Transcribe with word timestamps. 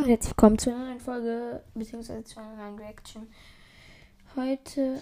und 0.00 0.08
herzlich 0.08 0.30
willkommen 0.30 0.58
zu 0.58 0.70
einer 0.70 0.86
neuen 0.86 1.00
Folge, 1.00 1.62
beziehungsweise 1.74 2.24
zu 2.24 2.40
einer 2.40 2.56
neuen 2.56 2.78
Reaction. 2.78 3.26
Heute. 4.34 4.98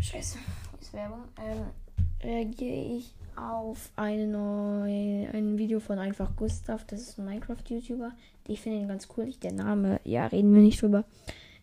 Scheiße, 0.00 0.38
ist 0.80 0.92
Werbung. 0.94 1.24
Ähm, 1.36 1.66
reagiere 2.22 2.96
ich 2.96 3.14
auf 3.36 3.92
eine 3.96 4.26
neue, 4.26 5.28
ein 5.34 5.58
Video 5.58 5.78
von 5.78 5.98
einfach 5.98 6.34
Gustav. 6.36 6.86
Das 6.86 7.02
ist 7.02 7.18
ein 7.18 7.26
Minecraft-YouTuber. 7.26 8.12
Ich 8.48 8.62
finde 8.62 8.78
ihn 8.78 8.88
ganz 8.88 9.08
cool. 9.18 9.28
Ich, 9.28 9.38
der 9.40 9.52
Name, 9.52 10.00
ja, 10.04 10.26
reden 10.26 10.54
wir 10.54 10.62
nicht 10.62 10.80
drüber. 10.80 11.04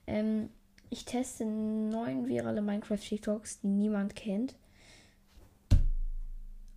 Ähm, 0.06 0.50
ich 0.92 1.04
teste 1.04 1.46
neun 1.46 2.28
virale 2.28 2.62
Minecraft-TikToks, 2.62 3.62
die 3.62 3.70
niemand 3.70 4.16
kennt. 4.16 4.56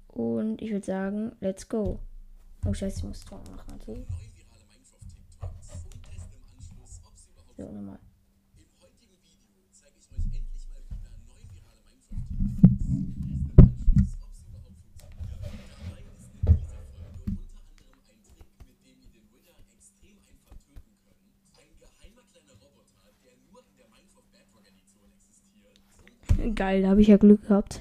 Und 0.08 0.62
ich 0.62 0.70
würde 0.70 0.86
sagen, 0.86 1.36
let's 1.40 1.68
go. 1.68 1.98
Oh 2.66 2.72
scheiße, 2.72 2.98
ich 2.98 3.04
muss 3.04 3.24
Ton 3.24 3.40
machen, 3.54 3.78
okay. 3.80 4.06
So, 7.56 7.62
nochmal. 7.70 7.98
Geil, 26.54 26.82
da 26.82 26.88
habe 26.88 27.00
ich 27.00 27.08
ja 27.08 27.16
Glück 27.16 27.46
gehabt. 27.46 27.80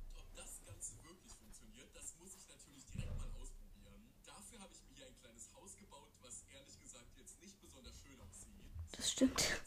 stimmt. 9.21 9.61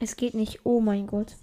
Es 0.00 0.16
geht 0.16 0.34
nicht. 0.34 0.60
Oh 0.64 0.80
mein 0.80 1.06
Gott. 1.06 1.34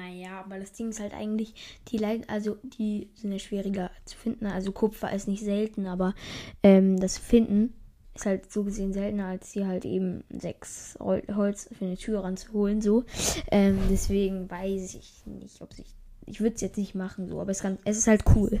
Naja, 0.00 0.40
aber 0.40 0.58
das 0.58 0.72
Ding 0.72 0.90
ist 0.90 1.00
halt 1.00 1.12
eigentlich, 1.12 1.54
die 1.88 1.98
Leit 1.98 2.28
also 2.30 2.56
die 2.62 3.10
sind 3.14 3.32
ja 3.32 3.38
schwieriger 3.38 3.90
zu 4.04 4.16
finden. 4.16 4.46
Also 4.46 4.72
Kupfer 4.72 5.12
ist 5.12 5.28
nicht 5.28 5.44
selten, 5.44 5.86
aber 5.86 6.14
ähm, 6.62 6.98
das 6.98 7.18
Finden 7.18 7.74
ist 8.14 8.26
halt 8.26 8.50
so 8.50 8.64
gesehen 8.64 8.92
seltener, 8.92 9.26
als 9.26 9.52
hier 9.52 9.66
halt 9.66 9.84
eben 9.84 10.24
sechs 10.30 10.96
Holz 11.00 11.68
für 11.76 11.84
eine 11.84 11.96
Tür 11.96 12.24
ranzuholen. 12.24 12.80
So. 12.80 13.04
Ähm, 13.50 13.78
deswegen 13.90 14.50
weiß 14.50 14.94
ich 14.94 15.26
nicht, 15.26 15.60
ob 15.60 15.72
sich 15.74 15.86
ich 16.26 16.40
würde 16.40 16.54
es 16.54 16.60
jetzt 16.60 16.78
nicht 16.78 16.94
machen, 16.94 17.28
so, 17.28 17.40
aber 17.40 17.50
es, 17.50 17.60
kann, 17.60 17.78
es 17.84 17.98
ist 17.98 18.06
halt 18.06 18.22
cool. 18.34 18.60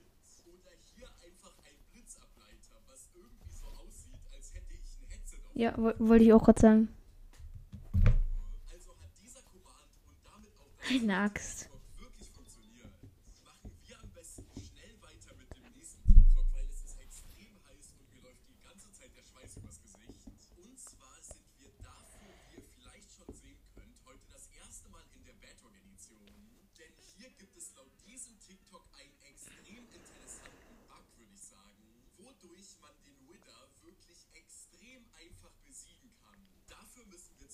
Ja, 5.61 5.75
wollte 5.77 6.23
ich 6.23 6.33
auch 6.33 6.43
gerade 6.43 6.59
sagen. 6.59 6.89
Eine 10.89 11.17
Axt. 11.17 11.70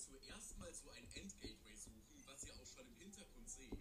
zuerst 0.08 0.58
mal 0.58 0.72
so 0.72 0.90
ein 0.90 1.04
Endgateway 1.14 1.76
suchen, 1.76 2.16
was 2.24 2.44
ihr 2.44 2.54
auch 2.56 2.66
schon 2.66 2.86
im 2.88 2.96
Hintergrund 2.96 3.48
seht. 3.48 3.72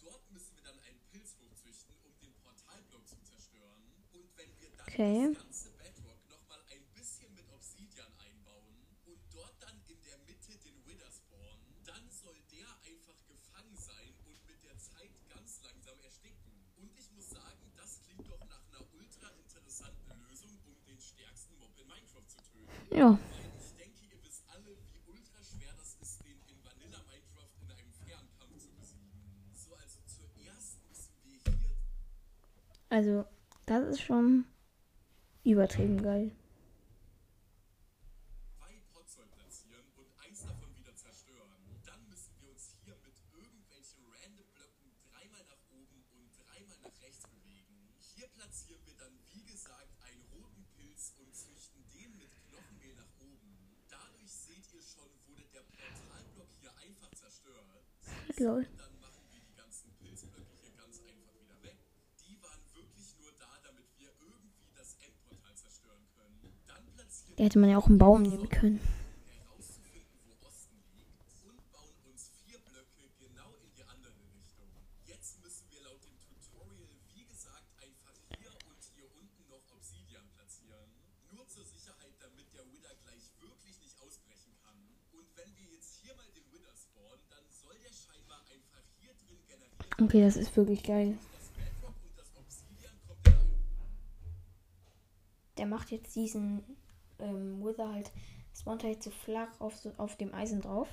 Dort 0.00 0.30
müssen 0.30 0.54
wir 0.56 0.62
dann 0.62 0.78
einen 0.80 1.00
Pilz 1.10 1.36
züchten, 1.54 1.94
um 2.04 2.12
den 2.20 2.34
Portalblock 2.42 3.06
zu 3.06 3.18
zerstören. 3.22 3.82
Und 4.12 4.36
wenn 4.36 4.50
wir 4.60 4.70
dann 4.70 4.86
okay. 4.86 5.28
das 5.34 5.42
ganze 5.42 5.70
Bedrock 5.72 6.22
nochmal 6.28 6.62
ein 6.70 6.84
bisschen 6.94 7.34
mit 7.34 7.48
Obsidian 7.50 8.12
einbauen 8.18 8.86
und 9.06 9.18
dort 9.30 9.54
dann 9.62 9.80
in 9.86 10.00
der 10.02 10.18
Mitte 10.26 10.58
den 10.58 10.84
Wither 10.86 11.10
spawnen, 11.10 11.74
dann 11.84 12.10
soll 12.10 12.38
der 12.50 12.68
einfach 12.82 13.18
gefangen 13.26 13.76
sein 13.76 14.14
und 14.26 14.38
mit 14.46 14.62
der 14.62 14.78
Zeit 14.78 15.10
ganz 15.28 15.62
langsam 15.62 15.98
ersticken. 16.02 16.52
Und 16.76 16.90
ich 16.98 17.10
muss 17.12 17.30
sagen, 17.30 17.72
das 17.76 18.00
klingt 18.02 18.28
doch 18.30 18.42
nach 18.46 18.62
einer 18.70 18.86
ultra 18.94 19.28
interessanten 19.38 20.18
Lösung, 20.28 20.50
um 20.66 20.74
den 20.86 21.00
stärksten 21.00 21.58
Mob 21.58 21.74
in 21.78 21.86
Minecraft 21.86 22.26
zu 22.26 22.38
töten. 22.38 22.94
Ja 22.94 23.18
schwer 25.72 25.78
das 25.78 25.96
ist, 26.00 26.24
den 26.24 26.38
in 26.48 26.64
Vanilla 26.64 26.98
Minecraft 27.08 27.52
in 27.62 27.70
einem 27.70 27.92
fairen 27.92 28.28
Kampf 28.38 28.58
zu 28.58 28.68
besiegen. 28.72 29.10
So, 29.54 29.74
also 29.74 29.98
zuerst 30.06 30.78
müssen 30.88 31.12
wir 31.24 31.52
hier 31.52 31.76
Also, 32.88 33.24
das 33.66 33.88
ist 33.88 34.02
schon 34.02 34.44
übertrieben 35.44 36.02
geil. 36.02 36.32
Platzieren 58.32 58.66
Da 67.36 67.44
hätte 67.44 67.58
man 67.58 67.70
ja 67.70 67.78
auch 67.78 67.88
einen 67.88 67.98
Baum 67.98 68.22
nehmen 68.22 68.48
können. 68.48 68.80
Okay, 90.12 90.20
das 90.20 90.36
ist 90.36 90.54
wirklich 90.58 90.82
geil. 90.82 91.16
Der 95.56 95.64
macht 95.64 95.90
jetzt 95.90 96.14
diesen 96.14 96.62
ähm, 97.18 97.64
Wither 97.64 97.90
halt, 97.90 98.12
spawnt 98.54 98.84
halt 98.84 99.02
so 99.02 99.10
flach 99.10 99.48
auf, 99.58 99.74
so, 99.74 99.90
auf 99.96 100.18
dem 100.18 100.34
Eisen 100.34 100.60
drauf. 100.60 100.88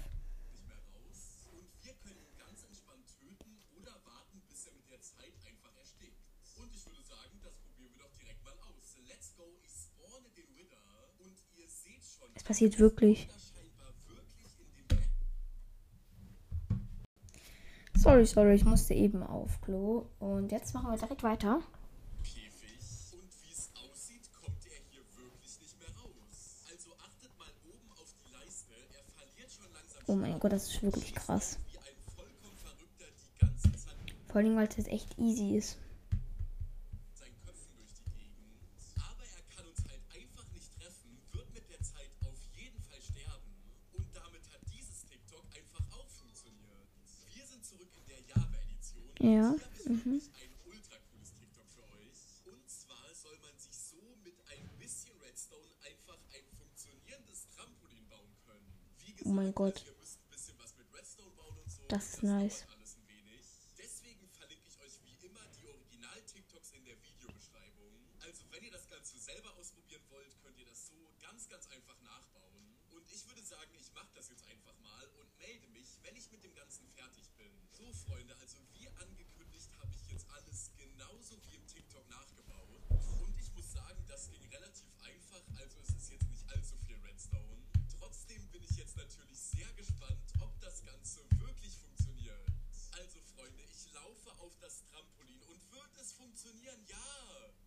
Das 12.35 12.43
passiert 12.45 12.79
wirklich. 12.79 13.27
da 13.27 13.35
scheinbar 13.51 13.93
wirklich 14.07 14.59
in 14.59 14.71
dem 14.71 14.87
Bett. 14.87 15.09
Sorry, 18.19 18.27
sorry, 18.27 18.55
ich 18.55 18.65
musste 18.65 18.93
eben 18.93 19.23
auf 19.23 19.61
Klo. 19.61 20.07
Und 20.19 20.51
jetzt 20.51 20.73
machen 20.73 20.91
wir 20.91 20.97
direkt 20.97 21.23
weiter. 21.23 21.61
Oh 30.07 30.15
mein 30.15 30.37
Gott, 30.37 30.51
das 30.51 30.67
ist 30.67 30.83
wirklich 30.83 31.15
krass. 31.15 31.59
Vor 34.27 34.35
allem, 34.41 34.57
weil 34.57 34.67
es 34.67 34.75
jetzt 34.75 34.89
echt 34.89 35.17
easy 35.17 35.55
ist. 35.55 35.77
Ihr 70.59 70.65
das 70.65 70.87
so 70.87 70.93
ganz, 71.21 71.49
ganz 71.49 71.67
einfach 71.71 71.99
nachbauen. 72.01 72.77
Und 72.91 73.09
ich 73.11 73.25
würde 73.27 73.41
sagen, 73.43 73.71
ich 73.79 73.91
mache 73.93 74.09
das 74.15 74.29
jetzt 74.29 74.45
einfach 74.47 74.77
mal 74.79 75.07
und 75.19 75.37
melde 75.37 75.67
mich, 75.69 75.97
wenn 76.03 76.15
ich 76.15 76.31
mit 76.31 76.43
dem 76.43 76.53
Ganzen 76.53 76.87
fertig 76.95 77.29
bin. 77.37 77.38
So, 77.79 77.93
Freunde, 77.93 78.35
also 78.41 78.57
wie 78.73 78.87
angekündigt 78.99 79.69
habe 79.79 79.95
ich 79.95 80.11
jetzt 80.11 80.27
alles 80.35 80.69
genauso 80.75 81.39
wie 81.47 81.55
im 81.55 81.65
TikTok 81.65 82.03
nachgebaut. 82.09 82.83
Und 83.23 83.33
ich 83.39 83.49
muss 83.55 83.71
sagen, 83.71 84.03
das 84.07 84.29
ging 84.29 84.43
relativ 84.51 84.91
einfach, 84.99 85.41
also 85.55 85.79
es 85.79 85.95
ist 85.95 86.11
jetzt 86.11 86.27
nicht 86.29 86.43
allzu 86.51 86.75
viel 86.85 86.97
Redstone. 87.07 87.63
Trotzdem 87.97 88.45
bin 88.51 88.63
ich 88.63 88.75
jetzt 88.75 88.97
natürlich 88.97 89.39
sehr 89.39 89.71
gespannt, 89.77 90.19
ob 90.41 90.59
das 90.59 90.83
Ganze 90.83 91.21
wirklich 91.39 91.77
funktioniert. 91.77 92.43
Also, 92.99 93.19
Freunde, 93.33 93.63
ich 93.71 93.93
laufe 93.93 94.29
auf 94.43 94.51
das 94.59 94.83
Trampolin 94.91 95.39
und 95.47 95.59
wird 95.71 95.91
es 96.01 96.11
funktionieren? 96.11 96.83
Ja! 96.87 96.99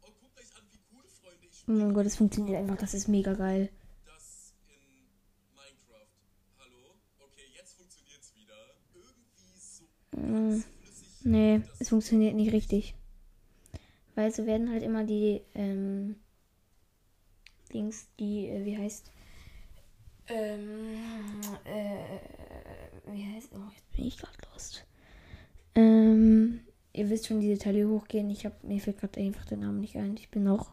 Oh, 0.03 0.13
guckt 0.21 0.39
euch 0.39 0.55
an, 0.57 0.63
wie 0.73 0.81
cool, 0.93 1.05
Freunde. 1.09 1.47
Ich 1.47 1.65
Oh 1.67 1.73
mein 1.73 1.95
Gott, 1.95 2.05
das 2.05 2.17
funktioniert 2.17 2.59
einfach. 2.61 2.77
Das 2.77 2.93
ist 2.93 3.09
mega 3.09 3.33
geil. 3.33 3.73
das 4.05 4.53
in 4.69 5.09
Minecraft. 5.57 6.13
Hallo? 6.59 7.01
Okay, 7.19 7.49
jetzt 7.57 7.73
funktioniert's 7.75 8.35
wieder. 8.35 8.77
Irgendwie 8.93 9.59
so 9.59 9.89
Mm, 10.15 10.61
flüssig. 10.61 11.22
Nee, 11.33 11.63
es 11.79 11.89
funktioniert 11.89 12.35
nicht 12.35 12.53
richtig. 12.53 12.95
Weil 14.15 14.31
so 14.33 14.47
werden 14.47 14.71
halt 14.71 14.83
immer 14.83 15.05
die, 15.05 15.41
ähm, 15.55 16.17
Dings, 17.73 18.09
die, 18.21 18.49
äh, 18.49 18.65
wie 18.65 18.77
heißt, 18.77 19.11
ähm, 20.29 21.41
äh, 21.65 23.13
wie 23.13 23.35
heißt, 23.35 23.51
oh, 23.55 23.71
jetzt 23.75 23.93
bin 23.93 24.07
ich 24.07 24.19
gerade 24.19 24.37
lost. 24.53 24.85
Ähm, 25.75 26.61
ihr 26.93 27.11
wisst 27.11 27.27
schon, 27.27 27.41
diese 27.41 27.59
Teile 27.59 27.89
hochgehen. 27.89 28.31
Ich 28.31 28.45
habe 28.45 28.55
mir 28.63 28.81
fällt 28.81 28.99
gerade 28.99 29.21
einfach 29.21 29.47
der 29.47 29.59
Name 29.59 29.81
nicht 29.81 29.97
ein. 29.97 30.17
Ich 30.17 30.31
bin 30.31 30.45
noch, 30.45 30.73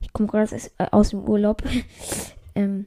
ich 0.00 0.12
komme 0.12 0.28
gerade 0.28 0.56
äh, 0.78 0.86
aus 0.92 1.10
dem 1.10 1.28
Urlaub. 1.28 1.62
ähm, 2.54 2.86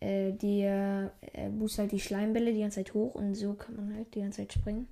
äh, 0.00 0.32
die 0.32 0.62
äh, 0.62 1.08
boost 1.50 1.78
halt 1.78 1.92
die 1.92 2.00
Schleimbälle 2.00 2.52
die 2.52 2.60
ganze 2.60 2.76
Zeit 2.76 2.94
hoch 2.94 3.14
und 3.14 3.34
so 3.34 3.54
kann 3.54 3.76
man 3.76 3.94
halt 3.94 4.14
die 4.14 4.20
ganze 4.20 4.42
Zeit 4.42 4.52
springen. 4.52 4.86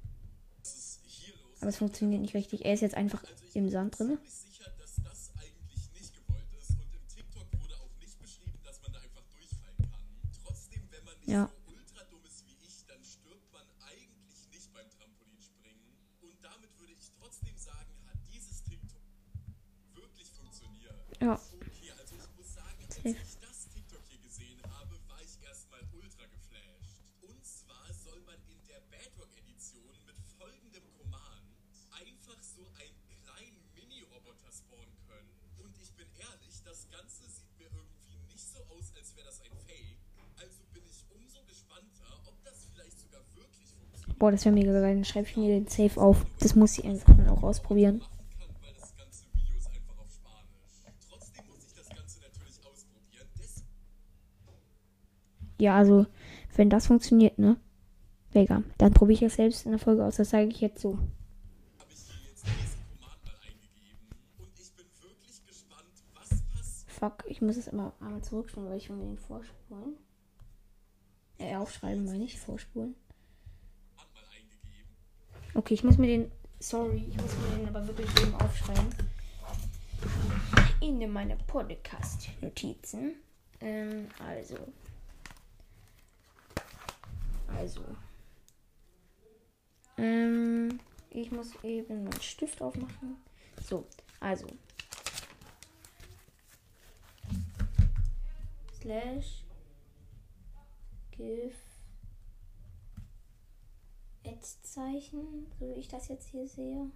Aber 1.64 1.70
es 1.70 1.78
funktioniert 1.78 2.20
nicht 2.20 2.34
richtig. 2.34 2.66
Er 2.66 2.74
ist 2.74 2.82
jetzt 2.82 2.94
einfach 2.94 3.22
im 3.54 3.70
Sand 3.70 3.98
drin. 3.98 4.18
ziemlich 4.20 4.34
sicher, 4.34 4.70
dass 4.78 4.96
das 5.02 5.32
eigentlich 5.40 5.90
nicht 5.96 6.12
gewollt 6.12 6.44
ist. 6.60 6.72
Und 6.72 6.92
im 6.92 7.08
TikTok 7.08 7.46
wurde 7.58 7.74
auch 7.80 7.88
nicht 7.98 8.18
beschrieben, 8.20 8.60
dass 8.62 8.82
man 8.82 8.92
da 8.92 8.98
einfach 9.00 9.24
durchfallen 9.32 9.78
kann. 9.78 10.04
Trotzdem, 10.44 10.82
wenn 10.90 11.04
man 11.04 11.14
nicht 11.20 11.28
Ja. 11.28 11.48
so 11.48 11.72
ultra 11.72 12.04
dumm 12.10 12.20
ist 12.26 12.44
wie 12.44 12.52
ich, 12.68 12.84
dann 12.84 13.02
stirbt 13.02 13.50
man 13.50 13.64
eigentlich 13.80 14.44
nicht 14.52 14.74
beim 14.74 14.90
Trampolinspringen. 14.92 15.88
Und 16.20 16.36
damit 16.44 16.68
würde 16.78 16.92
ich 16.92 17.08
trotzdem 17.18 17.56
sagen, 17.56 17.96
hat 18.12 18.18
dieses 18.28 18.62
TikTok 18.64 19.00
wirklich 19.94 20.28
funktioniert. 20.36 21.00
Ja. 21.22 21.40
So 32.54 32.62
einen 32.78 32.94
kleinen 33.24 33.58
Mini-Roboter 33.74 34.50
spawnen 34.54 34.94
können. 35.10 35.30
Und 35.58 35.74
ich 35.82 35.90
bin 35.98 36.06
ehrlich, 36.18 36.54
das 36.64 36.86
Ganze 36.90 37.26
sieht 37.26 37.50
mir 37.58 37.66
irgendwie 37.66 38.18
nicht 38.30 38.46
so 38.46 38.58
aus, 38.70 38.94
als 38.94 39.14
wäre 39.16 39.26
das 39.26 39.42
ein 39.42 39.54
Fake. 39.66 39.98
Also 40.38 40.62
bin 40.72 40.82
ich 40.86 41.02
umso 41.10 41.42
gespannter, 41.50 42.10
ob 42.26 42.36
das 42.44 42.70
vielleicht 42.70 42.98
sogar 43.00 43.22
wirklich 43.34 43.68
funktioniert. 43.74 44.18
Boah, 44.18 44.30
das 44.30 44.44
wäre 44.44 44.54
mega 44.54 44.72
geil. 44.72 44.94
Dann 44.94 45.04
schreibe 45.04 45.26
ich 45.26 45.36
mir 45.36 45.48
den 45.48 45.66
Safe 45.66 46.00
auf. 46.00 46.24
Das 46.38 46.54
muss 46.54 46.78
ich 46.78 46.84
einfach 46.84 47.16
dann 47.16 47.28
auch 47.28 47.42
ausprobieren. 47.42 48.02
Ja, 55.58 55.76
also, 55.76 56.06
wenn 56.56 56.68
das 56.68 56.88
funktioniert, 56.88 57.38
ne? 57.38 57.56
Mega. 58.34 58.62
Dann 58.76 58.92
probiere 58.92 59.14
ich 59.14 59.20
das 59.20 59.36
selbst 59.36 59.64
in 59.64 59.72
der 59.72 59.78
Folge 59.78 60.04
aus. 60.04 60.16
Das 60.16 60.30
zeige 60.30 60.50
ich 60.50 60.60
jetzt 60.60 60.82
so. 60.82 60.98
Fuck, 67.04 67.24
ich 67.26 67.42
muss 67.42 67.58
es 67.58 67.66
immer 67.66 67.92
einmal 68.00 68.22
zurückspulen, 68.22 68.70
weil 68.70 68.78
ich 68.78 68.88
will 68.88 68.96
mir 68.96 69.04
den 69.04 69.18
vorspulen. 69.18 69.98
Äh, 71.36 71.54
aufschreiben, 71.54 72.06
meine 72.06 72.24
ich. 72.24 72.40
Vorspulen. 72.40 72.94
Okay, 75.52 75.74
ich 75.74 75.84
muss 75.84 75.98
mir 75.98 76.06
den. 76.06 76.32
Sorry, 76.60 77.04
ich 77.10 77.16
muss 77.20 77.36
mir 77.36 77.58
den 77.58 77.68
aber 77.68 77.86
wirklich 77.86 78.08
eben 78.22 78.34
aufschreiben. 78.36 78.88
In 80.80 81.12
meine 81.12 81.36
Podcast-Notizen. 81.36 83.16
Ähm, 83.60 84.08
also. 84.18 84.56
Also. 87.54 87.84
Ähm, 89.98 90.80
ich 91.10 91.30
muss 91.30 91.52
eben 91.64 92.04
meinen 92.04 92.22
Stift 92.22 92.62
aufmachen. 92.62 93.18
So, 93.62 93.86
also. 94.20 94.46
Slash. 98.84 99.42
Give. 101.10 101.54
Ad-Zeichen, 104.26 105.46
so 105.58 105.70
wie 105.70 105.80
ich 105.80 105.88
das 105.88 106.08
jetzt 106.08 106.28
hier 106.28 106.46
sehe. 106.46 106.90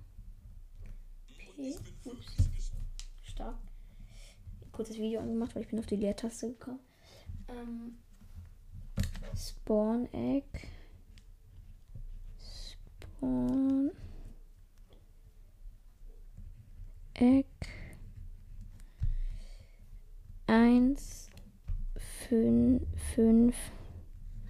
P. 1.56 1.74
Ups. 2.04 2.36
Stark. 3.22 3.56
Kurzes 4.70 4.98
Video 4.98 5.20
angemacht, 5.20 5.54
weil 5.54 5.62
ich 5.62 5.68
bin 5.68 5.78
auf 5.78 5.86
die 5.86 5.96
Leertaste 5.96 6.48
gekommen. 6.48 6.80
Ähm, 7.48 7.96
Spawn 9.34 10.12
Egg. 10.12 10.46
Spawn 13.16 13.92
Egg. 17.14 17.46
1, 20.46 21.27
5, 22.28 22.82
5, 23.14 23.56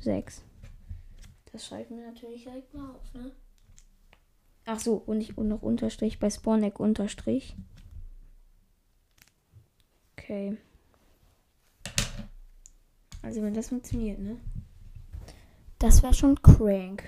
6. 0.00 0.44
Das 1.52 1.66
schreiben 1.66 1.96
wir 1.96 2.06
natürlich 2.06 2.44
direkt 2.44 2.74
mal 2.74 2.90
auf, 2.90 3.14
ne? 3.14 3.32
Ach 4.64 4.78
so, 4.78 4.94
und 4.94 5.20
ich 5.20 5.38
und 5.38 5.48
noch 5.48 5.62
Unterstrich 5.62 6.18
bei 6.18 6.28
Spawn 6.28 6.62
Egg 6.62 6.78
Unterstrich. 6.78 7.56
Okay. 10.12 10.58
Also 13.22 13.42
wenn 13.42 13.54
das 13.54 13.68
funktioniert, 13.68 14.18
ne? 14.18 14.38
Das 15.78 16.02
wäre 16.02 16.14
schon 16.14 16.40
crank. 16.42 17.04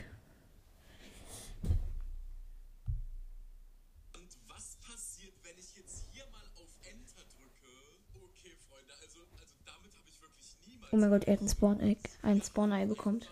Oh 10.93 10.97
mein 10.97 11.11
Gott, 11.11 11.25
er 11.25 11.35
hat 11.35 11.43
ein 11.43 11.49
Spawn 11.49 11.81
Egg, 11.81 12.01
ein 12.23 12.43
Spawn 12.43 12.73
Ei 12.73 12.85
bekommt. 12.87 13.29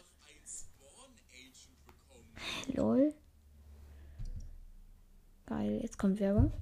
Lol. 2.72 3.14
Geil, 5.46 5.80
jetzt 5.82 5.98
kommt 5.98 6.20
Werbung. 6.20 6.52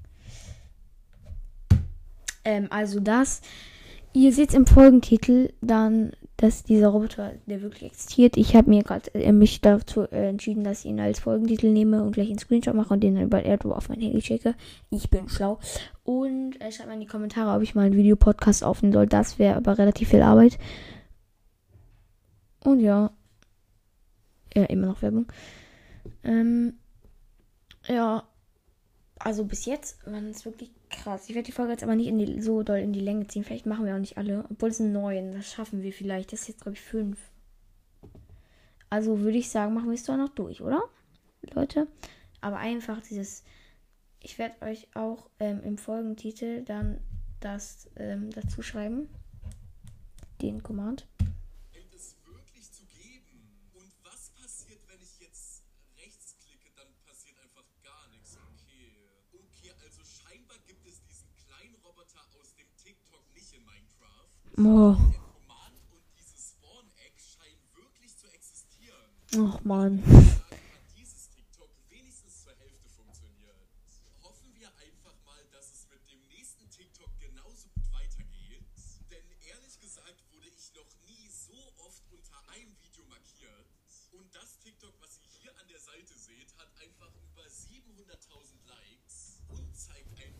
Ähm, 2.45 2.69
also 2.71 3.01
das. 3.01 3.43
Ihr 4.13 4.33
seht 4.33 4.55
im 4.55 4.65
Folgentitel 4.67 5.53
dann, 5.61 6.13
dass 6.37 6.65
dieser 6.65 6.89
Roboter, 6.89 7.33
der 7.47 7.63
wirklich 7.63 7.85
existiert. 7.85 8.37
Ich 8.37 8.55
habe 8.55 8.69
mir 8.69 8.83
gerade 8.83 9.15
äh, 9.15 9.33
mich 9.33 9.63
dazu 9.63 10.03
äh, 10.03 10.29
entschieden, 10.29 10.65
dass 10.65 10.81
ich 10.81 10.91
ihn 10.91 11.01
als 11.01 11.21
Folgentitel 11.21 11.71
nehme 11.71 12.03
und 12.03 12.13
gleich 12.13 12.29
einen 12.29 12.39
Screenshot 12.39 12.75
mache 12.75 12.93
und 12.93 13.01
den 13.01 13.15
dann 13.15 13.25
über 13.25 13.43
AirDrop 13.43 13.75
auf 13.75 13.89
mein 13.89 14.01
Handy 14.01 14.21
schicke. 14.21 14.55
Ich 14.91 15.09
bin 15.09 15.29
schlau. 15.29 15.59
Und 16.05 16.61
äh, 16.61 16.71
schreibt 16.71 16.89
mal 16.89 16.95
in 16.95 17.01
die 17.01 17.07
Kommentare, 17.07 17.57
ob 17.57 17.63
ich 17.63 17.75
mal 17.75 17.87
einen 17.87 17.97
Videopodcast 17.97 18.65
aufnehmen 18.65 18.93
soll. 18.93 19.07
Das 19.07 19.39
wäre 19.39 19.57
aber 19.57 19.79
relativ 19.79 20.11
viel 20.11 20.23
Arbeit. 20.23 20.59
Und 22.65 22.81
ja. 22.81 23.11
Ja, 24.55 24.65
immer 24.65 24.89
noch 24.89 25.03
Werbung. 25.03 25.27
Ähm, 26.23 26.75
ja, 27.87 28.25
also 29.19 29.45
bis 29.45 29.65
jetzt 29.65 30.05
waren 30.07 30.29
es 30.29 30.45
wirklich 30.45 30.71
krass. 30.91 31.29
Ich 31.29 31.35
werde 31.35 31.47
die 31.47 31.53
Folge 31.53 31.73
jetzt 31.73 31.83
aber 31.83 31.95
nicht 31.95 32.11
die, 32.11 32.41
so 32.41 32.63
doll 32.63 32.79
in 32.79 32.93
die 32.93 33.01
Länge 33.01 33.27
ziehen. 33.27 33.45
Vielleicht 33.45 33.67
machen 33.67 33.85
wir 33.85 33.95
auch 33.95 34.01
nicht 34.01 34.19
alle. 34.19 34.45
Obwohl 34.51 34.71
es 34.71 34.79
sind 34.79 34.93
neun. 34.93 35.33
Das 35.33 35.53
schaffen 35.53 35.83
wir 35.83 35.93
vielleicht. 35.93 36.33
Das 36.33 36.43
ist 36.43 36.49
jetzt, 36.49 36.63
glaube 36.63 36.77
ich, 36.77 36.83
fünf. 36.83 37.19
Also 38.91 39.21
würde 39.21 39.39
ich 39.39 39.49
sagen, 39.49 39.75
machen 39.75 39.89
wir 39.89 39.95
es 39.95 40.05
doch 40.05 40.17
noch 40.17 40.29
durch, 40.31 40.63
oder? 40.63 40.83
Leute. 41.55 41.87
Aber 42.41 42.59
einfach 42.59 43.01
dieses. 43.01 43.45
Ich 44.23 44.39
werde 44.39 44.63
euch 44.63 44.89
auch 44.95 45.29
ähm, 45.39 45.61
im 45.63 45.79
Folgentitel 45.79 46.63
dann 46.65 47.01
das 47.41 47.89
ähm, 47.97 48.31
dazu 48.31 48.63
schreiben. 48.63 49.09
Den 50.43 50.63
Command. 50.63 51.07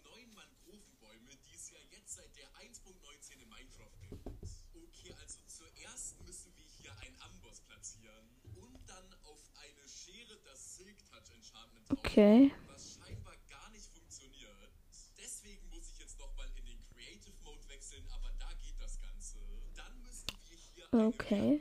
Okay, 4.74 5.14
also 5.20 5.40
zuerst 5.46 6.20
müssen 6.24 6.52
wir 6.56 6.64
hier 6.64 6.92
ein 7.00 7.14
Amboss 7.20 7.60
platzieren 7.60 8.30
und 8.56 8.78
dann 8.88 9.12
auf 9.24 9.40
eine 9.56 9.88
Schere 9.88 10.38
das 10.44 10.76
Silk 10.76 10.96
Touch 11.04 11.30
Enchantment 11.34 11.88
drauf, 11.88 11.98
Okay. 11.98 12.52
was 12.68 12.94
scheinbar 12.94 13.36
gar 13.48 13.70
nicht 13.70 13.90
funktioniert. 13.92 14.70
Deswegen 15.18 15.68
muss 15.70 15.90
ich 15.90 15.98
jetzt 15.98 16.18
nochmal 16.18 16.48
in 16.56 16.64
den 16.64 16.82
Creative 16.94 17.36
Mode 17.44 17.68
wechseln, 17.68 18.06
aber 18.10 18.30
da 18.38 18.52
geht 18.54 18.80
das 18.80 18.98
Ganze. 19.00 19.38
Dann 19.74 20.00
müssen 20.02 20.26
wir 20.48 20.56
hier 20.56 20.88
Okay. 20.92 21.60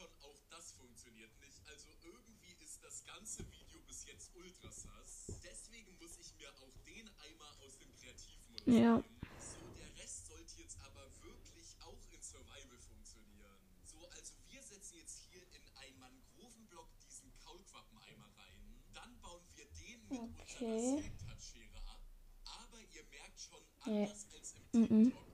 Schon, 0.00 0.08
auch 0.22 0.40
das 0.48 0.72
funktioniert 0.72 1.30
nicht. 1.40 1.60
Also 1.68 1.88
irgendwie 2.02 2.54
ist 2.64 2.82
das 2.82 3.04
ganze 3.04 3.44
Video 3.50 3.80
bis 3.86 4.04
jetzt 4.06 4.30
ultra 4.34 4.70
sass. 4.70 5.26
Deswegen 5.44 5.92
muss 5.98 6.16
ich 6.18 6.34
mir 6.38 6.48
auch 6.60 6.74
den 6.86 7.08
Eimer 7.18 7.50
aus 7.60 7.76
dem 7.78 7.92
Kreativmodus 7.96 8.66
Ja. 8.66 8.96
nehmen. 8.96 9.20
So, 9.38 9.60
der 9.76 9.94
Rest 9.96 10.26
sollte 10.26 10.56
jetzt 10.56 10.80
aber 10.80 11.04
wirklich 11.22 11.76
auch 11.80 12.00
in 12.12 12.22
Survival 12.22 12.78
funktionieren. 12.78 13.60
So, 13.84 14.08
also 14.08 14.34
wir 14.48 14.62
setzen 14.62 14.96
jetzt 14.96 15.18
hier 15.28 15.42
in 15.52 15.68
einen 15.76 15.98
Mangrovenblock 15.98 16.98
diesen 17.00 17.36
Kaulquappeneimer 17.38 18.30
rein. 18.36 18.82
Dann 18.94 19.20
bauen 19.20 19.44
wir 19.54 19.66
den 19.66 20.08
mit 20.08 20.18
Okay. 20.18 20.32
unserer 20.64 21.02
Silk-Touch-Schere 21.02 21.78
ab. 21.88 22.00
Aber 22.44 22.80
ihr 22.80 23.04
merkt 23.04 23.38
schon, 23.40 23.62
anders 23.80 24.26
als 24.32 24.54
im 24.54 24.64
TikTok 24.70 24.88
bleibt 24.88 25.26
hier 25.26 25.29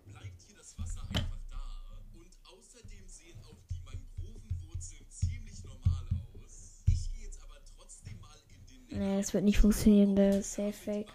Nee, 8.98 9.18
das 9.18 9.34
wird 9.34 9.44
nicht 9.44 9.58
funktionieren. 9.58 10.16
Der 10.16 10.42
safe 10.42 10.72
fake. 10.72 11.08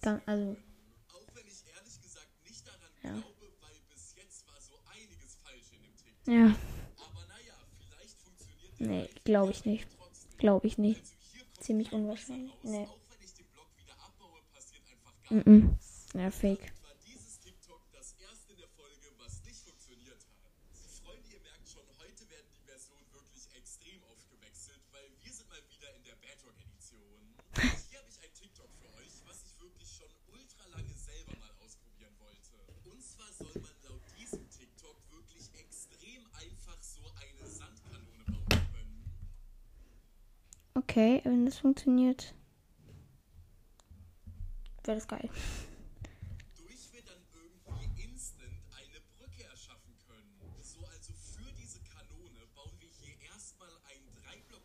Dann, 0.00 0.20
also, 0.26 0.56
Ja. 3.02 3.22
ja. 6.26 6.56
Nee, 8.78 9.08
glaube 9.24 9.50
ich 9.52 9.64
nicht. 9.64 9.86
Glaube 10.38 10.66
ich 10.66 10.78
nicht. 10.78 11.02
Ziemlich 11.60 11.92
unwahrscheinlich. 11.92 12.52
Nee. 12.62 12.86
Wenn 13.10 13.26
ich 13.26 13.34
den 13.34 13.46
Okay, 40.86 41.22
wenn 41.24 41.46
das 41.46 41.58
funktioniert, 41.58 42.34
wäre 44.84 44.98
das 44.98 45.08
geil. 45.08 45.30
Durch 46.56 46.92
wir 46.92 47.02
dann 47.02 47.24
irgendwie 47.32 48.02
instant 48.04 48.52
eine 48.70 49.00
Brücke 49.16 49.44
erschaffen 49.44 49.96
können. 50.06 50.38
So 50.60 50.84
also 50.86 51.12
für 51.14 51.50
diese 51.54 51.80
Kanone 51.80 52.46
bauen 52.54 52.76
wir 52.78 52.88
hier 53.00 53.18
erstmal 53.32 53.72
ein 53.88 54.04
dreiblock 54.22 54.62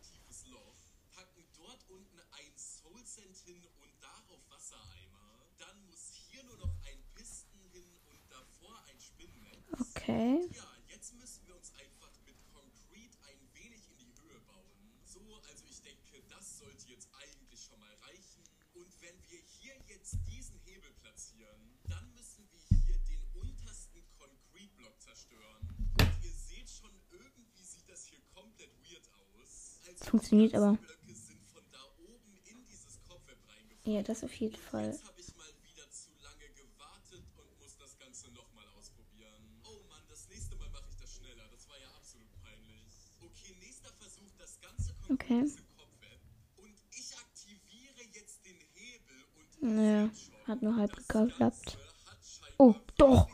Loch, 0.52 0.76
packen 1.16 1.46
dort 1.56 1.80
unten 1.90 2.20
ein 2.20 2.54
Soul 2.58 3.02
hin 3.46 3.64
und 3.80 3.92
darauf 4.04 4.44
Wassereimer. 4.50 5.48
Dann 5.58 5.86
muss 5.88 6.12
hier 6.30 6.44
nur 6.44 6.58
noch 6.58 6.76
ein 6.84 7.00
Pisten 7.16 7.64
hin 7.72 7.88
und 8.12 8.20
davor 8.30 8.76
ein 8.92 9.00
Spinnennetz. 9.00 9.96
Okay. 9.96 10.50
Ja, 10.52 10.69
also 15.48 15.64
ich 15.70 15.82
denke, 15.82 16.22
das 16.30 16.60
sollte 16.60 16.88
jetzt 16.90 17.10
eigentlich 17.14 17.62
schon 17.64 17.80
mal 17.80 17.94
reichen. 18.08 18.44
Und 18.74 18.90
wenn 19.02 19.16
wir 19.28 19.40
hier 19.60 19.76
jetzt 19.88 20.18
diesen 20.28 20.58
Hebel 20.60 20.92
platzieren, 21.02 21.78
dann 21.88 22.14
müssen 22.14 22.48
wir 22.52 22.60
hier 22.86 22.98
den 23.10 23.24
untersten 23.34 24.04
Concrete-Block 24.18 25.00
zerstören. 25.02 25.68
Und 26.00 26.24
ihr 26.24 26.32
seht 26.32 26.70
schon, 26.70 26.92
irgendwie 27.12 27.64
sieht 27.64 27.88
das 27.90 28.06
hier 28.06 28.22
komplett 28.34 28.72
weird 28.84 29.08
aus. 29.14 29.80
Also 29.88 30.06
Funktioniert 30.06 30.56
aber. 30.56 30.74
Blöcke 30.74 31.16
sind 31.16 31.44
von 31.48 31.64
da 31.72 31.84
oben 31.98 32.38
in 32.46 32.64
dieses 32.66 33.02
Kopfweb 33.08 33.38
reingefallen. 33.48 33.96
Ja, 33.96 34.04
das 34.04 34.24
auf 34.24 34.34
jeden 34.36 34.56
Fall. 34.56 34.86
Jetzt 34.92 35.04
habe 35.06 35.20
ich 35.20 35.36
mal 35.36 35.52
wieder 35.64 35.90
zu 35.90 36.12
lange 36.22 36.48
gewartet 36.54 37.24
und 37.38 37.60
muss 37.60 37.76
das 37.78 37.98
Ganze 37.98 38.30
nochmal 38.32 38.68
ausprobieren. 38.78 39.62
Oh 39.66 39.84
Mann, 39.90 40.04
das 40.08 40.28
nächste 40.30 40.56
Mal 40.56 40.70
mache 40.70 40.88
ich 40.90 40.96
das 40.98 41.16
schneller. 41.16 41.48
Das 41.52 41.68
war 41.68 41.80
ja 41.80 41.90
absolut 41.96 42.30
peinlich. 42.44 43.12
Okay, 43.20 43.56
nächster 43.60 43.92
Versuch, 43.94 44.32
das 44.38 44.60
Ganze 44.62 44.94
kommt 44.94 45.12
Okay. 45.12 45.18
aus 45.18 45.18
dem 45.18 45.18
Kopfweb. 45.18 45.18
Und 45.18 45.18
ich 45.18 45.18
aktiviere 45.18 45.18
jetzt 45.18 45.18
den 45.18 45.18
Hebel 45.18 45.18
und 45.18 45.19
ihr 45.30 45.46
Naja, 49.62 50.10
hat 50.48 50.62
nur 50.62 50.76
halb 50.78 50.96
geklappt. 50.96 51.78
Oh, 52.58 52.76
doch. 52.98 53.28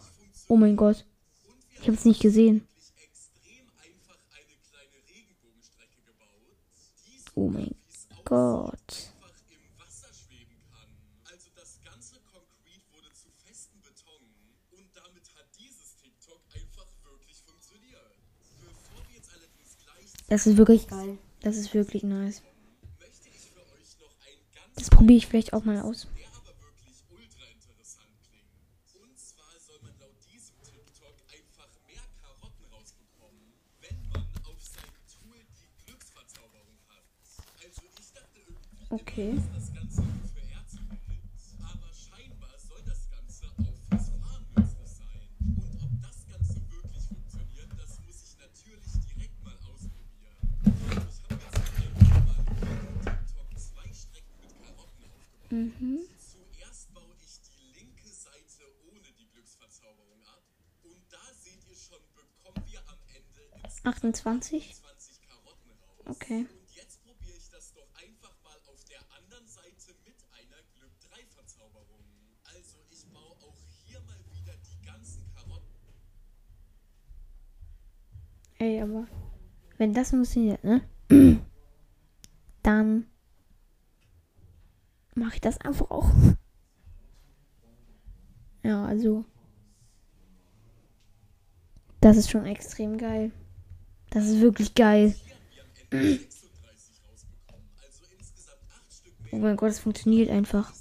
Oh 0.47 0.57
mein 0.57 0.75
Gott. 0.75 1.05
Und 1.47 1.55
wir 1.71 1.79
Ich 1.81 1.87
habe 1.87 1.93
es 1.93 2.05
nicht 2.05 2.21
gesehen. 2.21 2.67
wirklich 2.77 2.93
extrem 3.03 3.69
einfach 3.77 4.17
eine 4.33 4.55
kleine 4.69 4.97
Regenbogenstrecke 5.07 6.01
gebaut, 6.05 6.57
die 7.05 7.19
so 7.19 7.31
Oh 7.35 7.49
mein 7.49 7.65
wie 7.65 7.75
es 7.89 8.07
aussieht, 8.09 8.25
Gott. 8.25 9.13
einfach 9.21 9.33
im 9.49 9.79
Wasser 9.79 10.13
schweben 10.13 10.57
kann. 10.69 10.89
Also 11.31 11.49
das 11.55 11.79
ganze 11.83 12.15
Concrete 12.21 12.85
wurde 12.91 13.13
zu 13.13 13.29
festem 13.45 13.81
Beton 13.81 14.21
und 14.71 14.87
damit 14.95 15.25
hat 15.35 15.47
dieses 15.57 15.95
TikTok 15.97 16.41
einfach 16.53 16.87
wirklich 17.05 17.37
funktioniert. 17.37 18.17
Bevor 18.61 19.07
wir 19.07 19.15
jetzt 19.15 19.29
allerdings 19.29 19.77
gleich 19.77 20.09
Das 20.27 20.47
ist 20.47 20.57
wirklich 20.57 20.87
geil. 20.87 21.17
Das 21.45 21.57
ist 21.57 21.75
wirklich 21.75 22.01
nice. 22.01 22.41
Das 24.75 24.89
probiere 24.89 25.17
ich 25.17 25.27
vielleicht 25.27 25.53
auch 25.53 25.63
mal 25.63 25.79
aus. 25.79 26.07
der 39.25 39.64
Mhm. 55.55 56.01
Zuerst 56.19 56.93
baue 56.93 57.15
ich 57.23 57.39
die 57.47 57.79
linke 57.79 58.09
Seite 58.09 58.63
ohne 58.91 59.07
die 59.17 59.25
Glücksverzauberung 59.31 60.19
ab. 60.27 60.43
Und 60.83 60.99
da 61.09 61.23
seht 61.39 61.63
ihr 61.69 61.75
schon, 61.77 62.03
bekommen 62.11 62.61
wir 62.67 62.79
am 62.89 62.99
Ende 63.07 63.39
insgesamt 63.63 64.19
28. 64.19 64.75
20 64.75 65.21
Karotten 65.21 65.71
raus. 65.71 66.03
Okay. 66.07 66.45
Und 66.51 66.75
jetzt 66.75 67.01
probiere 67.05 67.37
ich 67.37 67.49
das 67.49 67.71
doch 67.71 67.87
einfach 67.95 68.35
mal 68.43 68.59
auf 68.67 68.83
der 68.83 68.99
anderen 69.15 69.47
Seite 69.47 69.95
mit 70.03 70.19
einer 70.35 70.59
Glück 70.75 70.91
3 71.07 71.25
Verzauberung. 71.25 72.03
Also 72.43 72.75
ich 72.91 73.07
baue 73.07 73.31
auch 73.39 73.55
hier 73.85 74.01
mal 74.01 74.19
wieder 74.35 74.57
die 74.57 74.85
ganzen 74.85 75.23
Karotten. 75.33 75.71
Ey, 78.57 78.81
aber 78.81 79.07
wenn 79.77 79.93
das 79.93 80.09
funktioniert, 80.09 80.61
ne? 80.65 80.81
Dann 82.61 83.07
mache 85.15 85.35
ich 85.35 85.41
das 85.41 85.59
einfach 85.59 85.89
auch. 85.89 86.09
Ja, 88.63 88.85
also. 88.85 89.25
Das 92.01 92.17
ist 92.17 92.29
schon 92.29 92.45
extrem 92.45 92.97
geil. 92.97 93.31
Das 94.11 94.27
ist 94.27 94.41
wirklich 94.41 94.75
geil. 94.75 95.15
Hier 95.15 95.35
haben 95.35 95.51
wir 95.51 95.63
am 95.63 96.09
Ende 96.09 96.31
36 96.31 97.01
rausbekommen. 97.03 97.65
Insgesamt 98.19 98.59
8 98.69 98.93
Stück 98.93 99.21
mehr. 99.23 99.33
Oh 99.33 99.37
mein 99.37 99.57
Gott, 99.57 99.71
es 99.71 99.79
funktioniert 99.79 100.29
einfach. 100.29 100.73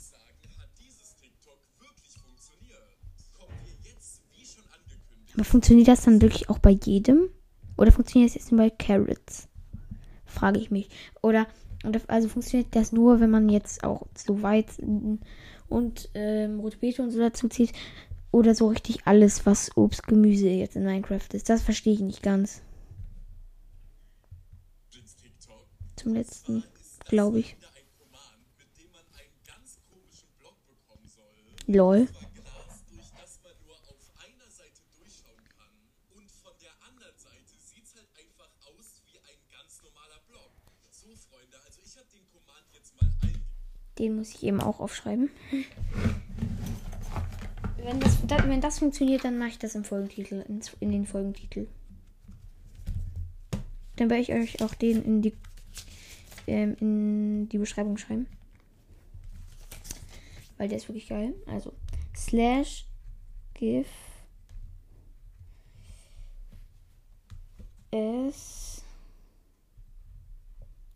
Aber 5.34 5.44
funktioniert 5.44 5.88
das 5.88 6.04
dann 6.04 6.22
wirklich 6.22 6.48
auch 6.48 6.58
bei 6.58 6.70
jedem? 6.70 7.28
Oder 7.76 7.90
funktioniert 7.90 8.30
das 8.30 8.36
jetzt 8.36 8.52
nur 8.52 8.60
bei 8.60 8.70
Carrots? 8.70 9.48
Frage 10.26 10.60
ich 10.60 10.70
mich. 10.70 10.88
Oder 11.22 11.46
also 12.08 12.28
funktioniert 12.28 12.74
das 12.74 12.92
nur, 12.92 13.20
wenn 13.20 13.30
man 13.30 13.48
jetzt 13.48 13.84
auch 13.84 14.06
so 14.16 14.42
Weizen 14.42 15.20
und 15.68 16.08
ähm, 16.14 16.60
rote 16.60 16.78
Beete 16.78 17.02
und 17.02 17.10
so 17.10 17.18
dazu 17.18 17.48
zieht? 17.48 17.72
Oder 18.30 18.54
so 18.54 18.68
richtig 18.68 19.06
alles, 19.06 19.46
was 19.46 19.76
Obst, 19.76 20.06
Gemüse 20.06 20.48
jetzt 20.48 20.76
in 20.76 20.84
Minecraft 20.84 21.28
ist? 21.32 21.48
Das 21.48 21.62
verstehe 21.62 21.94
ich 21.94 22.00
nicht 22.00 22.22
ganz. 22.22 22.62
Zum 25.96 26.14
letzten, 26.14 26.64
glaube 27.08 27.38
ich. 27.38 27.56
Lol. 31.66 32.08
Es 41.12 41.28
also 41.64 41.80
den 43.98 44.16
muss 44.16 44.30
ich 44.30 44.42
eben 44.42 44.60
auch 44.60 44.80
aufschreiben. 44.80 45.30
Wenn 47.76 48.00
das, 48.00 48.26
da, 48.26 48.48
wenn 48.48 48.60
das 48.60 48.78
funktioniert, 48.78 49.24
dann 49.24 49.38
mache 49.38 49.50
ich 49.50 49.58
das 49.58 49.74
im 49.74 49.84
Folgentitel, 49.84 50.44
in 50.80 50.90
den 50.90 51.06
Folgentitel. 51.06 51.68
Dann 53.96 54.10
werde 54.10 54.22
ich 54.22 54.32
euch 54.32 54.62
auch 54.62 54.74
den 54.74 55.04
in 55.04 55.22
die, 55.22 55.34
ähm, 56.46 56.76
in 56.80 57.48
die 57.50 57.58
Beschreibung 57.58 57.96
schreiben. 57.98 58.26
Weil 60.56 60.68
der 60.68 60.78
ist 60.78 60.88
wirklich 60.88 61.08
geil. 61.08 61.34
Also, 61.46 61.72
slash 62.16 62.86
gif 63.54 63.86
s 67.90 68.73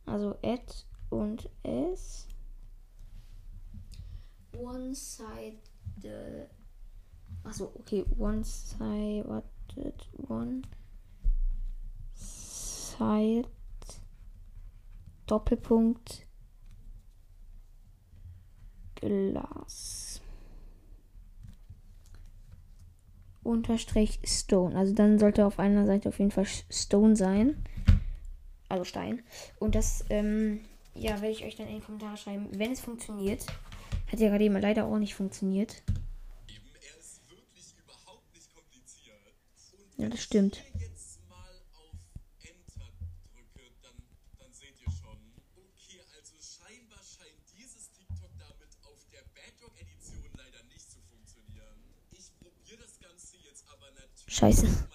also 0.08 0.36
add 0.42 0.64
und 1.10 1.48
s 1.62 2.26
one 4.56 4.94
side 4.94 5.58
Achso, 7.44 7.72
okay, 7.78 8.04
one 8.16 8.44
side 8.44 9.24
wartet 9.26 10.08
one 10.28 10.62
side 12.14 13.48
Doppelpunkt 15.26 16.26
Glas 18.96 20.20
Unterstrich 23.42 24.20
Stone. 24.24 24.76
Also 24.76 24.94
dann 24.94 25.18
sollte 25.18 25.46
auf 25.46 25.58
einer 25.58 25.86
Seite 25.86 26.10
auf 26.10 26.18
jeden 26.18 26.30
Fall 26.30 26.44
Stone 26.44 27.16
sein. 27.16 27.64
Also 28.68 28.84
Stein. 28.84 29.22
Und 29.58 29.74
das, 29.74 30.04
ähm, 30.10 30.60
ja, 30.94 31.20
werde 31.20 31.30
ich 31.30 31.44
euch 31.44 31.56
dann 31.56 31.68
in 31.68 31.76
die 31.76 31.84
Kommentare 31.84 32.16
schreiben, 32.16 32.48
wenn 32.52 32.72
es 32.72 32.80
funktioniert. 32.80 33.46
Hat 34.10 34.20
ja 34.20 34.28
gerade 34.28 34.44
eben 34.44 34.58
leider 34.60 34.84
auch 34.84 34.98
nicht 34.98 35.14
funktioniert. 35.14 35.82
Er 39.96 40.04
Ja, 40.04 40.08
das 40.08 40.22
stimmt. 40.22 40.62
wenn 54.62 54.87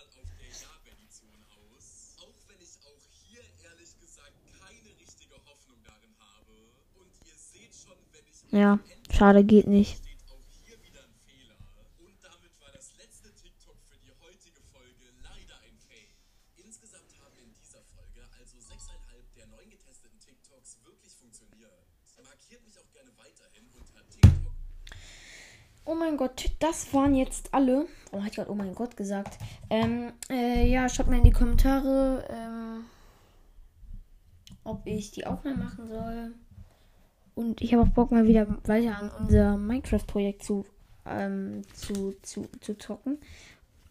weiterhin 23.18 23.70
unter 23.80 24.10
TikTok. 24.10 24.54
Oh 25.86 25.96
mein 25.96 26.18
Gott, 26.18 26.50
das 26.60 26.94
waren 26.94 27.16
jetzt 27.16 27.54
alle. 27.54 27.88
Oh, 28.12 28.24
hat 28.24 28.36
gerade 28.36 28.52
oh 28.52 28.56
mein 28.56 28.74
Gott 28.74 28.98
gesagt. 28.98 29.38
Ähm, 29.70 30.14
äh, 30.30 30.68
ja, 30.70 30.88
schreibt 30.90 31.10
mir 31.10 31.18
in 31.18 31.24
die 31.24 31.32
Kommentare, 31.32 32.26
ähm, 32.30 32.86
ob 34.64 34.86
ich 34.86 35.12
die 35.12 35.26
Aufnahme 35.26 35.64
machen 35.66 35.88
soll. 35.88 36.32
Und 37.36 37.62
ich 37.62 37.74
habe 37.74 37.84
auch 37.84 37.94
Bock 37.94 38.12
mal 38.12 38.28
wieder 38.28 38.48
weiter 38.66 38.98
an 38.98 39.12
unser 39.20 39.58
Minecraft-Projekt 39.58 40.44
zu, 40.44 40.66
ähm, 41.06 41.62
zu, 41.74 42.16
zu, 42.22 42.48
zu 42.62 42.78
zocken. 42.78 43.18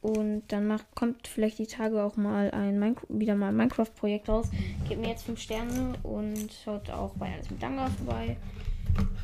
Und 0.01 0.43
dann 0.49 0.67
macht, 0.67 0.85
kommt 0.97 1.29
vielleicht 1.29 1.59
die 1.59 1.67
Tage 1.67 2.03
auch 2.03 2.17
mal 2.17 2.51
ein 2.51 2.97
wieder 3.09 3.37
mal 3.37 3.49
ein 3.49 3.57
Minecraft-Projekt 3.57 4.29
raus. 4.29 4.51
Gebt 4.89 5.01
mir 5.01 5.09
jetzt 5.09 5.25
5 5.25 5.41
Sterne 5.41 5.93
und 6.03 6.53
schaut 6.65 6.91
auch 6.91 7.15
bei 7.15 7.33
alles 7.33 7.51
mit 7.51 7.63
Danga 7.63 7.87
vorbei. 7.87 8.37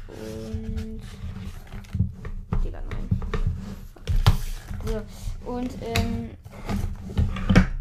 Und. 0.08 1.00
Digga, 2.64 2.80
nein. 2.90 3.08
So, 4.86 5.50
und 5.50 5.70
ähm, 5.82 6.30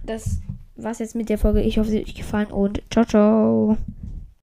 das 0.04 0.39
war's 0.76 1.00
jetzt 1.00 1.15
mit 1.15 1.30
der 1.30 1.38
Folge. 1.38 1.62
Ich 1.62 1.78
hoffe, 1.78 1.89
sie 1.89 2.00
hat 2.00 2.08
euch 2.08 2.15
gefallen 2.15 2.47
und 2.47 2.82
ciao, 2.89 3.06
ciao. 3.06 3.78